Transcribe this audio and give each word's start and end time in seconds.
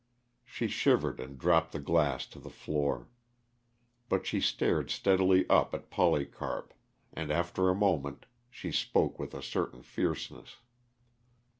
She 0.43 0.67
shivered 0.67 1.19
and 1.19 1.37
dropped 1.37 1.73
the 1.73 1.79
glass 1.79 2.25
to 2.29 2.39
the 2.39 2.49
floor. 2.49 3.07
But 4.09 4.25
she 4.25 4.41
stared 4.41 4.89
steadily 4.89 5.47
up 5.47 5.75
at 5.75 5.91
Polycarp, 5.91 6.73
and 7.13 7.29
after 7.31 7.69
a 7.69 7.75
moment 7.75 8.25
she 8.49 8.71
spoke 8.71 9.19
with 9.19 9.35
a 9.35 9.43
certain 9.43 9.83
fierceness. 9.83 10.55